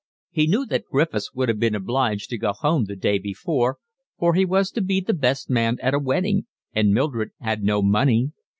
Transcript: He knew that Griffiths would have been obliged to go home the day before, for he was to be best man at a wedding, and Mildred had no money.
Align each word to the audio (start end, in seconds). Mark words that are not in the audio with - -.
He 0.31 0.47
knew 0.47 0.65
that 0.65 0.87
Griffiths 0.91 1.31
would 1.35 1.47
have 1.47 1.59
been 1.59 1.75
obliged 1.75 2.31
to 2.31 2.37
go 2.39 2.53
home 2.53 2.85
the 2.85 2.95
day 2.95 3.19
before, 3.19 3.77
for 4.17 4.33
he 4.33 4.45
was 4.45 4.71
to 4.71 4.81
be 4.81 4.99
best 4.99 5.47
man 5.47 5.77
at 5.79 5.93
a 5.93 5.99
wedding, 5.99 6.47
and 6.73 6.91
Mildred 6.91 7.29
had 7.39 7.61
no 7.61 7.83
money. 7.83 8.31